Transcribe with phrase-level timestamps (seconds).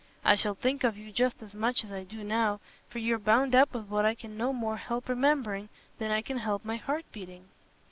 [0.25, 2.59] I shall think of you just as much as I do now,
[2.89, 6.37] for you're bound up with what I can no more help remembering than I can
[6.39, 7.49] help my heart beating."